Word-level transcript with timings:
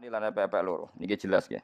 Ini 0.00 0.08
lana 0.08 0.32
pepek 0.32 0.64
loro, 0.64 0.88
niki 0.96 1.12
jelas 1.12 1.44
ya. 1.52 1.60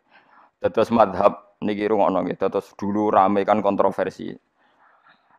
Terus 0.61 0.93
madhab 0.93 1.57
niki 1.65 1.89
rungokno 1.89 2.21
nggih, 2.21 2.37
terus 2.37 2.69
dulu 2.77 3.09
rame 3.09 3.49
kan 3.49 3.65
kontroversi. 3.65 4.37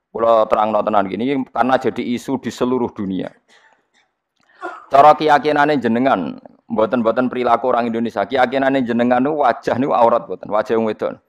Kalau 0.09 0.49
terang 0.49 0.73
tenan 0.73 1.05
gini 1.05 1.45
karena 1.45 1.77
jadi 1.77 2.01
isu 2.17 2.41
di 2.41 2.49
seluruh 2.49 2.89
dunia. 2.89 3.29
Cara 4.89 5.13
keyakinannya 5.13 5.77
jenengan, 5.77 6.41
buatan-buatan 6.65 7.29
perilaku 7.29 7.69
orang 7.69 7.85
Indonesia, 7.85 8.25
keyakinannya 8.25 8.81
jenengan 8.81 9.21
itu 9.21 9.45
wajah 9.45 9.77
nih 9.77 9.93
aurat 9.93 10.25
buatan, 10.25 10.49
wajah 10.49 10.73
yang 10.73 10.89
wedon. 10.89 11.21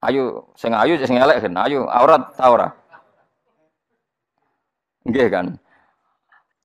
Ayo, 0.00 0.48
sing 0.56 0.72
ayu 0.72 0.96
sing 0.96 1.20
elek 1.20 1.44
kan, 1.44 1.60
ayo 1.68 1.92
aurat 1.92 2.32
ta 2.32 2.48
ora? 2.48 2.72
Nggih 5.04 5.28
kan. 5.28 5.46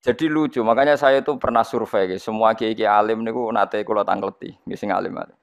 Jadi 0.02 0.26
lucu, 0.26 0.66
makanya 0.66 0.98
saya 0.98 1.22
itu 1.22 1.38
pernah 1.38 1.62
survei, 1.62 2.10
gitu. 2.10 2.34
semua 2.34 2.58
kiai 2.58 2.74
kiai 2.74 2.90
alim 2.90 3.22
niku 3.22 3.46
nate 3.54 3.86
kula 3.86 4.02
tangkleti, 4.02 4.58
nggih 4.66 4.78
sing 4.78 4.90
alim 4.90 5.14
alim. 5.14 5.38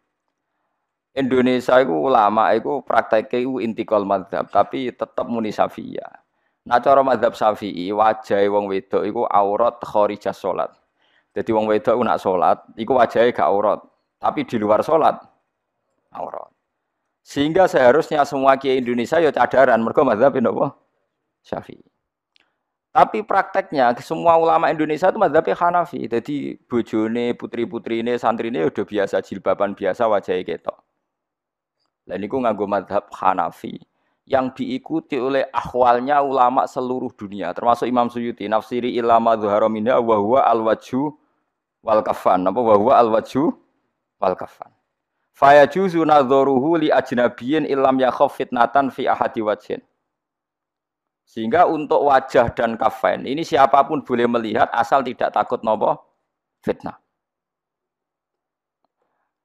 Indonesia 1.14 1.78
itu 1.78 1.94
ulama 1.94 2.50
itu 2.54 2.82
praktek 2.82 3.30
itu 3.38 3.62
intikal 3.62 4.02
madhab, 4.02 4.50
tapi 4.50 4.90
tetap 4.90 5.26
muni 5.30 5.54
safiyah. 5.54 6.28
Nah 6.68 6.78
cara 6.84 7.00
madhab 7.00 7.32
syafi'i 7.32 7.88
wajah 7.96 8.44
wong 8.52 8.68
wedok 8.68 9.02
itu 9.08 9.22
aurat 9.24 9.80
khorijah 9.80 10.36
sholat. 10.36 10.68
Jadi 11.32 11.50
wong 11.54 11.64
wedok 11.64 11.96
itu 11.96 12.04
nak 12.04 12.20
sholat, 12.20 12.58
itu 12.77 12.92
wajahnya 12.92 13.32
gak 13.32 13.48
aurat. 13.48 13.80
Tapi 14.20 14.44
di 14.44 14.56
luar 14.60 14.84
sholat, 14.84 15.16
aurat. 16.12 16.50
Sehingga 17.24 17.70
seharusnya 17.70 18.27
semua 18.28 18.58
kiai 18.60 18.84
Indonesia 18.84 19.16
ya 19.16 19.32
cadaran, 19.32 19.80
mereka 19.80 20.04
madhab 20.04 20.36
apa? 20.36 20.77
Syafi'i. 21.40 21.97
Tapi 22.88 23.23
prakteknya 23.23 23.95
semua 24.01 24.34
ulama 24.41 24.73
Indonesia 24.73 25.12
itu 25.12 25.20
madhabnya 25.20 25.55
Hanafi. 25.55 26.09
Jadi 26.09 26.56
bojone, 26.66 27.37
putri-putri 27.37 28.01
ini, 28.01 28.16
santri 28.16 28.48
ini 28.48 28.64
udah 28.64 28.84
biasa 28.84 29.20
jilbaban 29.22 29.77
biasa 29.77 30.08
wajahnya 30.08 30.42
ketok. 30.42 30.78
Dan 32.08 32.25
itu 32.25 32.34
nganggo 32.41 32.64
madhab 32.64 33.06
Hanafi 33.12 33.77
yang 34.28 34.53
diikuti 34.53 35.17
oleh 35.17 35.48
akhwalnya 35.48 36.20
ulama 36.20 36.69
seluruh 36.69 37.08
dunia 37.17 37.56
termasuk 37.56 37.89
Imam 37.89 38.12
Suyuti 38.12 38.45
nafsiri 38.45 38.92
ilama 38.92 39.33
dhuhara 39.41 39.73
minha 39.73 39.97
wa 39.97 40.20
huwa 40.20 40.45
al 40.45 40.61
wajhu 40.61 41.17
wal 41.80 42.05
kafan 42.05 42.45
apa 42.45 42.61
wa 42.61 42.77
huwa 42.77 42.92
al 43.00 43.08
wajhu 43.08 43.56
wal 44.20 44.36
kafan 44.36 44.69
fayajuzu 45.33 46.05
nadharuhu 46.05 46.77
li 46.77 46.92
ajnabiyyin 46.92 47.64
illam 47.64 47.97
yakhaf 48.05 48.36
fitnatan 48.36 48.92
fi 48.92 49.08
ahadi 49.08 49.41
wajhin 49.41 49.80
sehingga 51.28 51.68
untuk 51.68 52.08
wajah 52.08 52.48
dan 52.56 52.80
kafain 52.80 53.20
ini 53.28 53.44
siapa 53.44 53.84
pun 53.84 54.00
boleh 54.00 54.24
melihat 54.24 54.72
asal 54.72 55.04
tidak 55.04 55.28
takut 55.36 55.60
nopo 55.60 56.00
fitnah. 56.64 56.96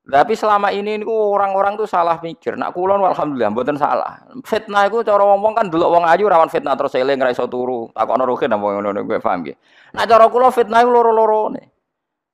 Tapi 0.03 0.35
selama 0.35 0.67
ini 0.75 0.99
orang-orang 1.07 1.79
tuh 1.79 1.87
salah 1.87 2.19
mikir. 2.19 2.59
Nak 2.59 2.75
kulon 2.75 2.99
alhamdulillah 3.07 3.55
mboten 3.55 3.79
salah. 3.79 4.19
Fitnah 4.43 4.91
itu 4.91 4.99
cara 4.99 5.23
ngomong 5.23 5.55
kan 5.55 5.71
dulu 5.71 5.95
wong 5.95 6.03
ayu 6.03 6.27
rawan 6.27 6.51
fitnah 6.51 6.75
terus 6.75 6.91
eling 6.99 7.23
ra 7.23 7.31
iso 7.31 7.47
turu. 7.47 7.87
Takono 7.95 8.27
rukin 8.27 8.51
apa 8.51 8.63
ngono 8.63 8.99
gue 8.99 9.19
paham 9.23 9.47
nggih. 9.47 9.55
Nak 9.95 10.05
cara 10.07 10.27
kula 10.27 10.51
fitnah 10.51 10.83
loro 10.83 11.55
nih. 11.55 11.67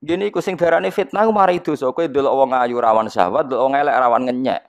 Gini 0.01 0.33
ku 0.33 0.41
sing 0.41 0.57
darane 0.57 0.89
fitnah 0.89 1.29
ku 1.29 1.33
mari 1.33 1.61
dosa. 1.61 1.93
Kowe 1.93 2.09
delok 2.09 2.33
wong 2.33 2.57
ayu 2.57 2.81
rawan 2.81 3.05
syahwat, 3.05 3.45
delok 3.45 3.61
wong 3.69 3.73
elek 3.77 3.95
rawan 4.01 4.21
ngenyek. 4.25 4.61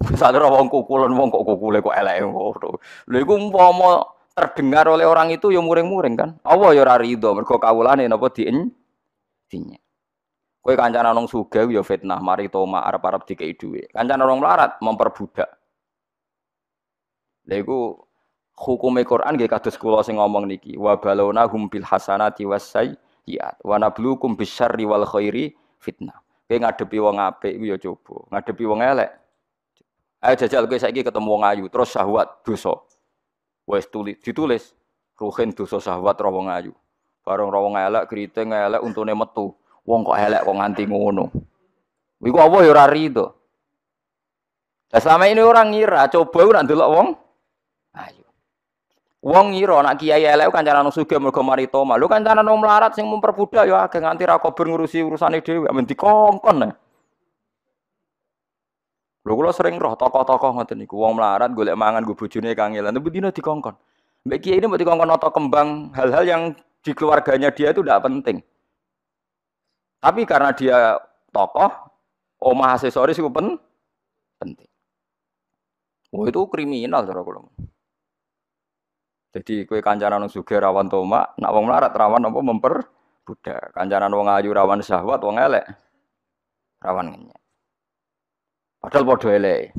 Misalnya 0.00 0.48
wong 0.48 0.72
kukulan 0.72 1.12
wong 1.12 1.28
kok 1.28 1.44
kukule 1.44 1.84
kok 1.84 1.92
elek 1.92 2.24
ngono. 2.24 2.80
Lha 3.12 3.18
iku 3.20 3.36
umpama 3.36 4.00
terdengar 4.32 4.88
oleh 4.88 5.04
orang 5.04 5.28
itu 5.28 5.52
ya 5.52 5.60
muring-muring 5.60 6.16
kan. 6.16 6.30
Allah 6.40 6.72
ya 6.72 6.88
ora 6.88 6.96
rido 6.96 7.36
mergo 7.36 7.60
kawulane 7.60 8.08
napa 8.08 8.32
dien 8.32 8.72
dinya. 9.52 9.76
Kowe 10.64 10.72
kancanan 10.72 11.12
wong 11.20 11.28
sugih 11.28 11.68
ya 11.68 11.84
fitnah 11.84 12.16
mari 12.16 12.48
toma 12.48 12.80
arep-arep 12.88 13.28
dikei 13.28 13.52
dhuwit. 13.52 13.92
Kancanan 13.92 14.24
wong 14.24 14.40
melarat 14.40 14.80
memperbudak. 14.80 15.52
Lha 17.44 17.60
iku 17.60 18.00
hukume 18.56 19.04
Quran 19.04 19.36
nggih 19.36 19.52
kados 19.52 19.76
kula 19.76 20.00
sing 20.00 20.16
ngomong 20.16 20.48
niki 20.48 20.80
wa 20.80 20.96
balona 20.96 21.44
hum 21.44 21.68
bil 21.68 21.84
hasanati 21.84 22.48
was 22.48 22.64
sayyiat 22.72 23.60
wa 23.60 23.76
nabluukum 23.76 24.32
bisyarri 24.32 24.88
wal 24.88 25.04
khairi 25.04 25.52
fitnah. 25.76 26.24
Kowe 26.48 26.56
ngadepi 26.56 26.96
wong 26.96 27.20
apik 27.20 27.52
ya 27.60 27.76
coba, 27.76 28.26
ngadepi 28.32 28.64
wong 28.64 28.80
elek 28.80 29.20
Ayo 30.20 30.36
jajal 30.36 30.68
kowe 30.68 30.76
saiki 30.76 31.00
ketemu 31.00 31.28
wong 31.32 31.42
ayu 31.48 31.64
terus 31.72 31.96
syahwat 31.96 32.44
dosa. 32.44 32.76
Wes 33.64 33.88
tulis 33.88 34.20
ditulis 34.20 34.76
ruhin 35.16 35.56
dosa 35.56 35.80
syahwat 35.80 36.20
ro 36.20 36.28
wong 36.28 36.52
ayu. 36.52 36.76
Bareng 37.24 37.48
ro 37.48 37.64
wong 37.64 37.80
elek 37.80 38.04
kriting 38.04 38.52
elek 38.52 38.84
untune 38.84 39.16
metu. 39.16 39.56
Wong 39.88 40.04
kok 40.04 40.20
elek 40.20 40.44
kok 40.44 40.56
nganti 40.60 40.84
ngono. 40.84 41.24
Iku 42.20 42.36
apa 42.36 42.56
ya 42.60 42.68
ora 42.68 42.84
rido. 42.84 43.32
Lah 44.92 45.00
selama 45.00 45.24
ini 45.24 45.40
orang 45.40 45.72
ngira 45.72 46.04
coba 46.12 46.40
ora 46.44 46.60
ndelok 46.68 46.90
wong 46.92 47.08
ayu. 47.96 48.26
Wong 49.24 49.56
ngira 49.56 49.80
nak 49.80 49.96
kiai 50.04 50.28
elek 50.28 50.52
kancanan 50.52 50.92
sugih 50.92 51.16
mergo 51.16 51.40
mari 51.40 51.64
toma. 51.64 51.96
Lu 51.96 52.12
kancanan 52.12 52.44
wong 52.44 52.60
melarat 52.60 52.92
sing 52.92 53.08
memperbudak 53.08 53.64
ya 53.64 53.88
ageng 53.88 54.04
nganti 54.04 54.28
ra 54.28 54.36
kober 54.36 54.68
ngurusi 54.68 55.00
urusane 55.00 55.40
dhewe 55.40 55.64
men 55.72 55.88
dikongkon. 55.88 56.76
Lho 59.20 59.32
kula 59.36 59.52
sering 59.52 59.76
roh 59.76 59.92
tokoh-tokoh 60.00 60.56
ngoten 60.56 60.80
niku 60.80 60.96
wong 60.96 61.20
melarat 61.20 61.52
golek 61.52 61.76
mangan 61.76 62.08
go 62.08 62.16
bojone 62.16 62.56
kangelan 62.56 62.96
tapi 62.96 63.08
dina 63.12 63.28
dikongkon. 63.28 63.76
Mbak 64.24 64.38
Kiai 64.40 64.56
ini 64.60 64.66
mau 64.68 64.80
dikongkon 64.80 65.12
atau 65.12 65.30
kembang 65.32 65.92
hal-hal 65.92 66.24
yang 66.24 66.42
di 66.80 66.92
keluarganya 66.96 67.52
dia 67.52 67.72
itu 67.72 67.84
tidak 67.84 68.00
penting. 68.08 68.40
Tapi 70.00 70.24
karena 70.24 70.56
dia 70.56 70.96
tokoh, 71.28 71.68
omah 72.40 72.80
aksesoris 72.80 73.20
itu 73.20 73.28
pen 73.28 73.60
penting. 74.40 74.68
Oh 76.16 76.24
itu 76.24 76.40
kriminal 76.48 77.04
cara 77.04 77.20
kula. 77.20 77.44
Jadi 79.30 79.68
kue 79.68 79.78
kancanan 79.84 80.26
wong 80.26 80.32
sugih 80.32 80.58
rawan 80.58 80.90
toma, 80.90 81.22
nak 81.38 81.52
wong 81.54 81.68
melarat 81.70 81.92
rawan 81.94 82.24
apa 82.24 82.40
memper 82.40 82.74
budak. 83.22 83.70
Kancanan 83.76 84.10
wong 84.10 84.26
ayu 84.26 84.50
rawan 84.50 84.80
syahwat, 84.82 85.22
wong 85.22 85.38
elek 85.38 85.68
rawan 86.82 87.14
ngenyek. 87.14 87.39
Padahal 88.90 89.06
podo 89.06 89.30
elek. 89.30 89.70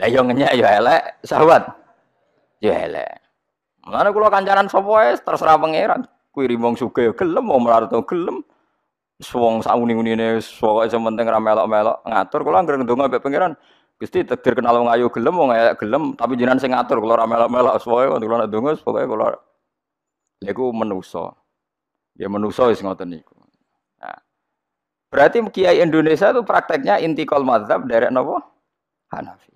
Lah 0.00 0.08
yo 0.08 0.24
ngenyek 0.24 0.56
yo 0.56 0.64
elek, 0.64 1.20
sahabat. 1.28 1.68
Yo 2.64 2.72
elek. 2.72 3.20
Mana 3.84 4.08
kula 4.16 4.32
kancanan 4.32 4.64
sapa 4.72 4.88
wae 4.88 5.12
terserah 5.20 5.60
pangeran. 5.60 6.08
Kuwi 6.32 6.56
rimong 6.56 6.80
sugih 6.80 7.12
gelem, 7.12 7.44
mau 7.44 7.60
melarat 7.60 7.92
gelem. 7.92 8.40
Wong 9.20 9.60
sauni-unine 9.60 10.40
pokoke 10.40 10.88
sementing 10.88 11.28
ra 11.28 11.36
melok-melok 11.36 12.00
ngatur 12.04 12.40
kula 12.48 12.64
anggere 12.64 12.80
ndonga 12.80 13.12
mbek 13.12 13.20
pangeran. 13.20 13.52
Gusti 14.00 14.24
takdir 14.24 14.56
kenal 14.56 14.80
wong 14.80 14.88
ayu 14.88 15.12
gelem, 15.12 15.36
wong 15.36 15.52
elek 15.52 15.76
gelem, 15.76 16.16
tapi 16.16 16.40
jenengan 16.40 16.56
sing 16.56 16.72
ngatur 16.72 16.96
kula 17.04 17.20
ra 17.20 17.28
melok-melok 17.28 17.76
pokoke 17.84 18.24
kula 18.24 18.48
ndonga 18.48 18.72
pokoke 18.80 19.04
kula 19.04 19.36
Lha 20.44 20.52
iku 20.52 20.72
menusa. 20.72 21.32
Ya 22.16 22.28
menusa 22.32 22.68
wis 22.72 22.80
ngoten 22.80 23.20
niku. 23.20 23.36
Berarti 25.06 25.38
kiai 25.54 25.80
Indonesia 25.80 26.34
itu 26.34 26.42
prakteknya 26.42 26.98
intikal 26.98 27.46
madhab 27.46 27.86
dari 27.86 28.10
nopo 28.10 28.42
Hanafi. 29.14 29.54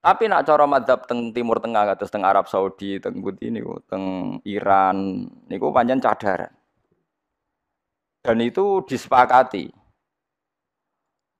Tapi 0.00 0.32
nak 0.32 0.48
cara 0.48 0.64
madhab 0.64 1.04
teng 1.04 1.28
Timur 1.36 1.60
Tengah 1.60 1.92
atau 1.92 2.08
teng 2.08 2.24
Arab 2.24 2.48
Saudi, 2.48 2.96
teng 2.96 3.20
Budi 3.20 3.52
ini, 3.52 3.60
teng 3.84 4.38
Iran, 4.48 5.28
niku 5.44 5.68
panjang 5.68 6.00
cadaran. 6.00 6.48
Dan 8.24 8.40
itu 8.40 8.80
disepakati. 8.88 9.68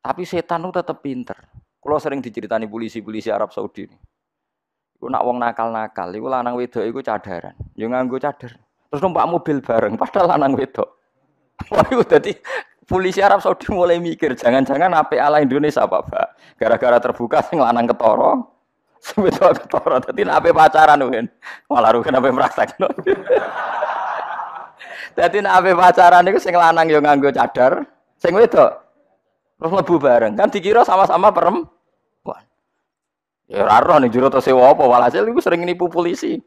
Tapi 0.04 0.22
setan 0.28 0.68
itu 0.68 0.76
tetap 0.76 1.00
pinter. 1.00 1.40
Kalau 1.80 1.96
sering 1.96 2.20
diceritani 2.20 2.68
polisi-polisi 2.68 3.32
Arab 3.32 3.56
Saudi 3.56 3.88
ini. 3.88 3.96
Iku 5.00 5.08
nak 5.08 5.24
wong 5.24 5.40
nakal-nakal, 5.40 6.12
iku 6.12 6.28
lanang 6.28 6.60
wedok 6.60 6.84
iku 6.84 7.00
cadaran. 7.00 7.56
Yo 7.72 7.88
nganggo 7.88 8.20
cadar. 8.20 8.60
Terus 8.92 9.00
numpak 9.00 9.24
mobil 9.24 9.64
bareng 9.64 9.96
padahal 9.96 10.36
lanang 10.36 10.52
wedok. 10.52 10.99
Itu 11.68 12.04
jadi 12.06 12.32
polisi 12.88 13.22
Arab 13.22 13.38
Saudi 13.44 13.70
mulai 13.70 14.02
mikir, 14.02 14.34
jangan-jangan 14.34 14.90
apa 14.90 15.14
ala 15.20 15.38
Indonesia 15.38 15.86
apa 15.86 16.02
pak? 16.02 16.26
Gara-gara 16.58 16.98
terbuka 16.98 17.38
sing 17.46 17.62
lanang 17.62 17.86
ketoro, 17.86 18.50
sebetulnya 18.98 19.54
ketoro. 19.62 19.96
Jadi 20.02 20.20
apa 20.26 20.48
pacaran 20.50 20.98
kan? 20.98 21.26
Malah 21.70 21.90
rugen 21.94 22.18
apa 22.18 22.28
merasa 22.34 22.66
Jadi 25.14 25.38
apa 25.46 25.70
pacaran 25.76 26.26
itu 26.26 26.42
sing 26.42 26.58
lanang 26.58 26.90
yang 26.90 27.06
nganggo 27.06 27.30
cadar, 27.30 27.86
sing 28.18 28.34
wedok 28.34 28.90
terus 29.60 29.72
lebu 29.76 30.00
bareng. 30.00 30.32
Kan 30.40 30.48
dikira 30.48 30.82
sama-sama 30.88 31.28
perempuan. 31.30 32.42
Ya 33.44 33.68
raro 33.68 34.00
nih 34.00 34.08
juru 34.08 34.32
sewa 34.40 34.72
apa 34.72 34.82
walhasil 34.88 35.28
itu 35.28 35.40
sering 35.44 35.68
nipu 35.68 35.92
polisi. 35.92 36.40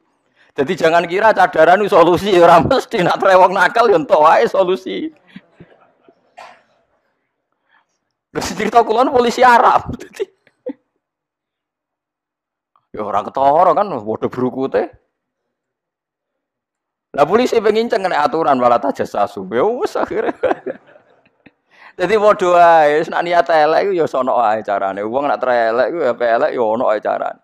Jadi 0.53 0.73
jangan 0.77 1.09
kira 1.09 1.33
cadaran 1.33 1.81
itu 1.81 1.89
solusi 1.89 2.29
ya 2.29 2.45
ora 2.45 2.61
mesti 2.61 3.01
nak 3.01 3.17
trewong 3.17 3.57
nakal 3.57 3.89
ya 3.89 3.97
entuk 3.97 4.21
wae 4.21 4.45
solusi. 4.45 5.09
Terus 8.29 8.49
cerita 8.53 8.85
kulon 8.85 9.09
polisi 9.09 9.41
Arab. 9.41 9.93
ya 12.93 13.01
orang 13.01 13.25
ketara 13.25 13.71
kan 13.73 13.89
bodoh 14.05 14.29
berukute. 14.29 14.93
Lah 17.13 17.25
polisi 17.25 17.57
pengen 17.57 17.89
kena 17.89 18.25
aturan 18.25 18.57
malah 18.57 18.77
tajasasu. 18.77 19.49
Ya 19.49 19.65
wis 19.65 19.97
akhirnya. 19.97 20.33
Jadi 21.93 22.13
padha 22.17 22.47
wae, 22.57 23.05
nek 23.05 23.21
niat 23.21 23.49
elek 23.53 23.81
iku 23.85 23.93
ya 23.93 24.05
sono 24.09 24.33
ae 24.41 24.65
carane. 24.65 25.05
Wong 25.05 25.29
nek 25.29 25.41
elek 25.45 25.87
iku 25.93 25.97
ya 26.01 26.13
elek 26.41 26.51
ya 26.57 26.61
ono 26.61 26.89
ae 26.89 26.97
carane. 26.97 27.42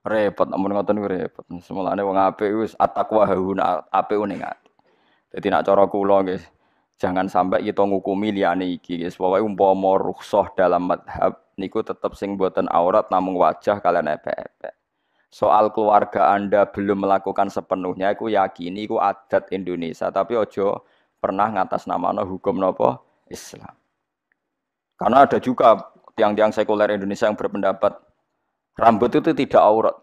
Repot 0.00 0.48
amun 0.48 0.72
ngoten 0.72 0.96
niku 0.96 1.08
repot. 1.12 1.44
Semulane 1.60 2.00
wong 2.00 2.16
apik 2.16 2.48
wis 2.56 2.72
at-taqwa 2.80 3.28
hauna 3.28 3.84
apik 3.92 4.16
ning 4.24 4.40
ati. 4.40 4.70
Dadi 5.28 5.46
nek 5.52 5.62
cara 5.68 5.84
kula 5.86 6.24
nggih 6.24 6.42
jangan 6.96 7.28
sampai 7.28 7.64
kita 7.64 7.84
ngukumi 7.84 8.32
liyane 8.32 8.64
iki 8.80 9.04
guys. 9.04 9.20
Pokoke 9.20 9.44
umpama 9.44 10.00
rukhsah 10.00 10.56
dalam 10.56 10.88
madhab 10.88 11.52
niku 11.60 11.84
tetep 11.84 12.16
sing 12.16 12.40
boten 12.40 12.64
aurat 12.72 13.12
namung 13.12 13.36
wajah 13.36 13.84
kalian 13.84 14.08
epek-epek. 14.16 14.72
Soal 15.30 15.70
keluarga 15.70 16.34
Anda 16.34 16.66
belum 16.66 17.06
melakukan 17.06 17.54
sepenuhnya, 17.54 18.18
aku 18.18 18.34
yakin 18.34 18.74
itu 18.74 18.98
adat 18.98 19.46
Indonesia. 19.54 20.10
Tapi 20.10 20.34
ojo 20.34 20.82
pernah 21.22 21.46
ngatas 21.54 21.86
nama 21.86 22.10
no 22.10 22.26
hukum 22.26 22.58
nopo 22.58 23.22
Islam. 23.30 23.70
Karena 24.98 25.28
ada 25.28 25.38
juga 25.38 25.78
tiang-tiang 26.18 26.50
sekuler 26.50 26.98
Indonesia 26.98 27.30
yang 27.30 27.38
berpendapat 27.38 27.94
rambut 28.78 29.10
itu 29.14 29.30
tidak 29.34 29.62
aurat. 29.62 29.96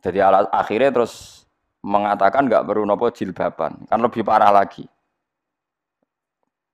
Jadi 0.00 0.18
akhirnya 0.24 0.90
terus 0.90 1.44
mengatakan 1.84 2.48
nggak 2.48 2.64
perlu 2.64 2.84
nopo 2.88 3.12
jilbaban, 3.12 3.84
kan 3.88 4.00
lebih 4.00 4.24
parah 4.24 4.52
lagi. 4.52 4.84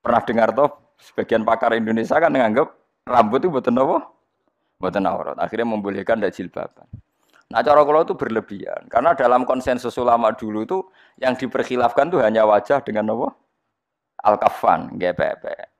Pernah 0.03 0.23
dengar 0.23 0.55
toh 0.55 0.95
sebagian 0.99 1.43
pakar 1.43 1.75
Indonesia 1.75 2.15
kan 2.23 2.31
menganggap 2.31 2.71
rambut 3.03 3.43
itu 3.43 3.51
buatan 3.51 3.75
nopo, 3.75 3.99
buatan 4.79 5.07
aurat. 5.11 5.37
Akhirnya 5.43 5.67
membolehkan 5.67 6.23
ada 6.23 6.31
jilbaban. 6.31 6.87
Nah 7.47 7.63
cara 7.63 7.83
kalau 7.87 8.03
itu 8.03 8.15
berlebihan 8.19 8.91
karena 8.91 9.15
dalam 9.15 9.47
konsensus 9.47 9.95
ulama 10.03 10.35
dulu 10.35 10.67
itu 10.67 10.79
yang 11.23 11.39
diperkhilafkan 11.39 12.11
tuh 12.11 12.19
hanya 12.23 12.43
wajah 12.43 12.83
dengan 12.83 13.15
apa? 13.15 13.29
Al 14.27 14.35
kafan, 14.39 14.99
GPP. 14.99 15.76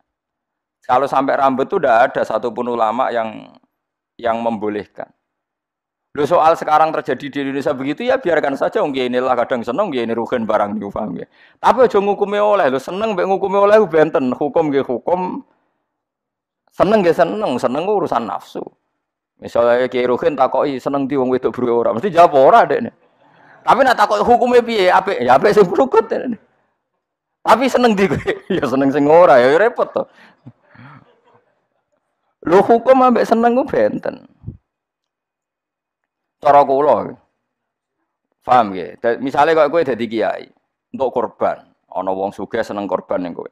Kalau 0.87 1.11
sampai 1.11 1.35
rambut 1.35 1.67
itu 1.67 1.83
tidak 1.83 2.15
ada 2.15 2.23
satupun 2.23 2.71
ulama 2.71 3.11
yang 3.11 3.51
yang 4.17 4.39
membolehkan. 4.39 5.11
Lo 6.17 6.25
soal 6.25 6.57
sekarang 6.57 6.95
terjadi 6.97 7.29
di 7.29 7.39
Indonesia 7.45 7.77
begitu 7.77 8.09
ya 8.09 8.17
biarkan 8.17 8.57
saja 8.57 8.81
mungkin 8.81 9.13
inilah 9.13 9.37
kadang 9.37 9.61
seneng 9.61 9.93
ini 9.93 10.17
rugen 10.17 10.49
barang 10.49 10.81
nih 10.81 10.89
paham 10.89 11.13
ya. 11.21 11.29
Tapi 11.61 11.85
aja 11.85 12.01
ngukumi 12.01 12.41
oleh 12.41 12.73
lo 12.73 12.81
seneng 12.81 13.13
mbek 13.13 13.29
ngukumi 13.29 13.59
oleh 13.61 13.77
benten 13.85 14.33
hukum 14.33 14.73
ge 14.73 14.81
hukum 14.81 15.45
seneng 16.73 17.05
ge 17.05 17.13
seneng 17.13 17.61
seneng 17.61 17.85
urusan 17.85 18.25
nafsu. 18.25 18.65
Misalnya 19.37 19.85
Kiai 19.93 20.09
Ruhin 20.09 20.33
takoki 20.33 20.81
seneng 20.81 21.05
di 21.05 21.21
wong 21.21 21.29
wedok 21.29 21.53
buru 21.53 21.85
ora, 21.85 21.93
mesti 21.93 22.09
jawab 22.09 22.33
ora 22.41 22.65
dek. 22.65 22.89
Tapi 23.61 23.81
nak 23.85 24.01
takoki 24.01 24.25
hukumnya 24.25 24.65
piye? 24.65 24.89
Apik, 24.89 25.21
ya 25.21 25.37
apik 25.37 25.53
sing 25.53 25.69
brukut. 25.69 26.09
Tapi 27.45 27.65
seneng 27.69 27.93
di 27.93 28.09
kowe, 28.09 28.17
ya 28.57 28.65
seneng 28.65 28.89
sing 28.89 29.05
ora, 29.05 29.37
ya 29.37 29.61
repot 29.61 29.93
to. 29.93 30.03
Lu 32.47 32.63
hukum 32.63 33.03
ambek 33.03 33.27
seneng 33.27 33.59
ku 33.59 33.67
benten. 33.67 34.23
Cara 36.39 36.63
kula. 36.63 37.19
Paham 38.47 38.79
ya? 38.79 38.95
Misalnya 39.19 39.67
kok 39.67 39.75
kowe 39.75 39.83
dadi 39.83 40.07
kiai 40.07 40.47
untuk 40.95 41.11
korban, 41.11 41.67
ana 41.91 42.15
wong 42.15 42.31
sugih 42.31 42.63
seneng 42.63 42.87
korban 42.87 43.27
ning 43.27 43.35
kowe. 43.35 43.51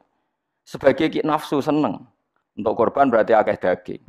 Sebagai 0.63 1.11
ki 1.11 1.27
nafsu 1.27 1.59
seneng. 1.59 2.07
Untuk 2.55 2.79
korban 2.79 3.11
berarti 3.11 3.35
akeh 3.35 3.59
daging. 3.59 4.03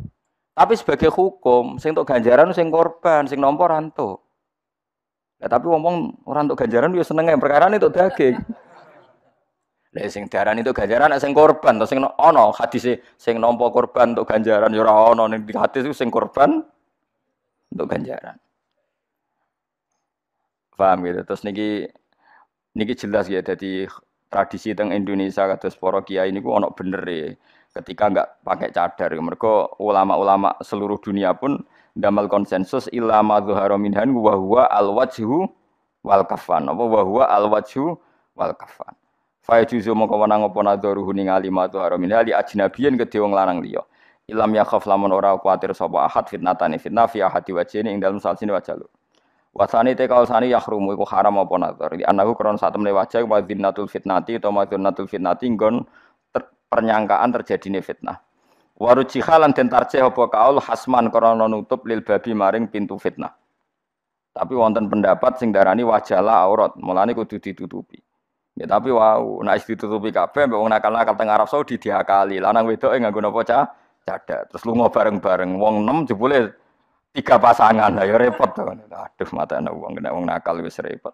Tapi 0.54 0.72
sebagai 0.78 1.10
hukum, 1.10 1.82
sing 1.82 1.92
untuk 1.92 2.06
ganjaran 2.06 2.54
sing 2.54 2.70
korban, 2.70 3.26
sing 3.26 3.42
nompo 3.42 3.66
ranto. 3.66 4.22
Ya, 5.42 5.50
tapi 5.50 5.66
ngomong 5.68 6.24
orang 6.24 6.46
untuk 6.46 6.62
ganjaran 6.62 6.94
dia 6.94 7.02
seneng 7.02 7.28
yang 7.28 7.42
perkara 7.42 7.66
itu 7.74 7.90
daging. 7.90 8.38
Lah 9.96 10.12
sing 10.12 10.28
diarani 10.28 10.60
itu 10.60 10.76
ganjaran 10.76 11.08
sing 11.16 11.32
korban, 11.32 11.80
terus 11.80 11.88
sing 11.88 12.04
ono 12.04 12.52
hadis 12.52 13.00
sing 13.16 13.40
nompo 13.40 13.72
korban 13.72 14.12
untuk 14.12 14.28
ganjaran 14.28 14.68
ya 14.76 14.84
ora 14.84 15.16
ono 15.16 15.24
ning 15.24 15.48
hadis 15.56 15.88
sing 15.96 16.12
korban 16.12 16.60
untuk 17.72 17.88
ganjaran. 17.88 18.36
Paham 20.76 21.00
gitu. 21.08 21.24
Terus 21.24 21.42
niki 21.48 21.88
niki 22.76 22.92
jelas 22.92 23.32
ya 23.32 23.40
jadi 23.40 23.88
tradisi 24.28 24.76
teng 24.76 24.92
Indonesia 24.92 25.48
kados 25.48 25.80
para 25.80 26.04
kiai 26.04 26.28
niku 26.28 26.52
ono 26.52 26.76
bener 26.76 27.00
ya 27.08 27.32
ketika 27.80 28.12
nggak 28.12 28.28
pakai 28.44 28.68
cadar. 28.76 29.16
Mereka 29.16 29.80
ulama-ulama 29.80 30.60
seluruh 30.60 31.00
dunia 31.00 31.32
pun 31.32 31.64
damal 31.96 32.28
konsensus 32.28 32.84
ilama 32.92 33.40
zuhara 33.40 33.80
minhan 33.80 34.12
wa 34.12 34.36
huwa 34.36 34.68
al 34.68 34.92
wajhu 34.92 35.48
wal 36.04 36.28
kafan. 36.28 36.68
Apa 36.68 36.84
wa 36.84 37.00
huwa 37.00 37.24
al 37.32 37.48
wajhu 37.48 37.96
wal 38.36 38.52
kafan. 38.52 38.92
Fa 39.46 39.62
juzu 39.62 39.94
mongko 39.94 40.26
wenang 40.26 40.42
apa 40.42 40.58
nadharuhu 40.58 41.14
ningali 41.14 41.54
ma 41.54 41.70
zuhara 41.70 41.94
minha 41.94 42.18
li 42.26 42.34
ajnabiyin 42.34 42.98
kedhe 42.98 43.22
wong 43.22 43.30
lanang 43.30 43.62
liya. 43.62 43.78
Ilam 44.26 44.50
yakhaf 44.58 44.90
lamun 44.90 45.14
ora 45.14 45.38
kuatir 45.38 45.70
sapa 45.70 46.10
ahad 46.10 46.26
fitnatane 46.26 46.82
fitnah 46.82 47.06
fi 47.06 47.22
ahadi 47.22 47.54
wajhini 47.54 47.94
ing 47.94 48.02
dalem 48.02 48.18
salsine 48.18 48.50
wajah 48.50 48.74
lu. 48.74 48.90
Wasani 49.54 49.94
te 49.94 50.10
kausani 50.10 50.50
yahrumu 50.50 50.98
iku 50.98 51.06
haram 51.06 51.38
apa 51.38 51.54
nazar. 51.62 51.94
Di 51.94 52.02
anaku 52.02 52.34
kron 52.34 52.58
satemne 52.58 52.90
wajah 52.90 53.22
wa 53.22 53.38
fitnati 53.86 54.42
utawa 54.42 54.66
dzinnatul 54.66 55.06
fitnati 55.06 55.46
nggon 55.54 55.86
pernyangkaan 56.66 57.30
terjadi 57.38 57.78
fitnah. 57.86 58.18
Waru 58.76 59.06
jihalan 59.06 59.54
dan 59.54 59.70
tarjih 59.70 60.10
apa 60.10 60.26
kaul 60.26 60.58
hasman 60.58 61.08
karena 61.14 61.46
nutup 61.46 61.86
lil 61.86 62.02
babi 62.02 62.34
maring 62.34 62.66
pintu 62.66 62.98
fitnah. 62.98 63.30
Tapi 64.36 64.52
wonten 64.52 64.90
pendapat 64.92 65.40
sing 65.40 65.48
darani 65.48 65.80
wajalah 65.80 66.44
aurat, 66.44 66.76
mulane 66.76 67.16
kudu 67.16 67.40
ditutupi. 67.40 68.05
Ya 68.56 68.64
tapi 68.64 68.88
wow, 68.88 69.44
nek 69.44 69.60
ditutupi 69.68 70.08
kabeh 70.08 70.48
mbek 70.48 70.56
wong 70.56 70.72
nakal-nakal 70.72 71.12
teng 71.12 71.28
Arab 71.28 71.44
Saudi 71.44 71.76
diakali. 71.76 72.40
Lanang 72.40 72.64
wedoke 72.64 72.96
nganggo 72.96 73.20
napa 73.20 73.40
cah? 73.44 73.64
Cadak. 74.00 74.48
Terus 74.48 74.64
lunga 74.64 74.88
bareng-bareng 74.88 75.60
wong 75.60 75.84
6 75.84 76.08
jebule 76.08 76.56
tiga 77.12 77.36
pasangan. 77.36 78.00
Ya 78.00 78.16
repot 78.16 78.56
to. 78.56 78.64
Aduh 78.64 79.30
matane 79.36 79.68
wong 79.68 80.00
kena 80.00 80.16
wong 80.16 80.24
nakal 80.24 80.64
wis 80.64 80.80
repot. 80.80 81.12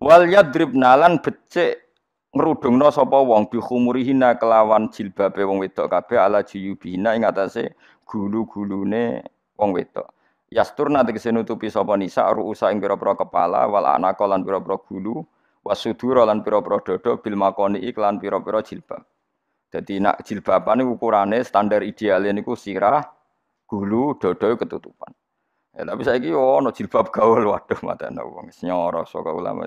Wal 0.00 0.24
yadrib 0.32 0.72
nalan 0.72 1.20
becik 1.20 1.84
ngrudungno 2.32 2.88
sapa 2.88 3.20
wong 3.20 3.52
bi 3.52 3.60
khumurihina 3.60 4.40
kelawan 4.40 4.88
jilbabe 4.88 5.44
wong 5.44 5.60
wedok 5.60 5.92
kabeh 5.92 6.16
ala 6.16 6.40
jiyubina 6.42 7.12
ing 7.12 7.28
atase 7.28 7.76
gulu-gulune 8.08 9.20
wong 9.60 9.70
wedok. 9.76 10.16
Yasturna 10.48 11.04
tegese 11.04 11.28
nutupi 11.28 11.68
sapa 11.68 11.92
nisa 12.00 12.24
ruusa 12.32 12.72
ing 12.72 12.80
pira-pira 12.80 13.20
kepala 13.20 13.68
wal 13.68 13.84
anaka 13.84 14.24
lan 14.24 14.40
pira-pira 14.40 14.80
gulu 14.80 15.20
wasudura 15.64 16.28
lan 16.28 16.44
pira-pira 16.44 16.78
dada 16.84 17.16
bil 17.16 17.36
makoni 17.40 17.80
iklan 17.88 18.20
pira-pira 18.20 18.60
jilbab. 18.60 19.02
Jadi 19.72 19.98
nak 19.98 20.22
jilbaban 20.22 20.84
ukurane 20.86 21.42
standar 21.42 21.82
ideal 21.82 22.22
niku 22.30 22.54
sirah, 22.54 23.02
gulu, 23.66 24.14
dada 24.20 24.54
ketutupan. 24.54 25.10
Ya, 25.74 25.82
tapi 25.82 26.06
saya 26.06 26.22
kira 26.22 26.38
oh, 26.38 26.62
no 26.62 26.70
jilbab 26.70 27.10
gaul, 27.10 27.42
waduh 27.50 27.80
mata 27.82 28.06
wong 28.12 28.54
nyoro 28.62 29.02
saka 29.10 29.34
ulama. 29.34 29.66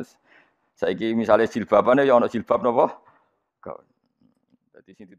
Saiki 0.77 1.11
misalnya 1.11 1.51
jilbaban 1.51 1.99
ya 2.05 2.15
ono 2.15 2.31
jilbab 2.31 2.63
napa? 2.63 2.95
Gaun. 3.59 3.83
Dadi 4.71 4.93
sing 4.95 5.09